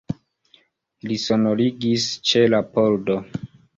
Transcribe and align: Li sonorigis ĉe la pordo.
Li 1.11 1.17
sonorigis 1.25 2.07
ĉe 2.31 2.43
la 2.55 2.63
pordo. 2.73 3.19